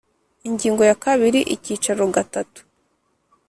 [0.47, 2.59] Ingingo ya kabiri Icyicaro gatatu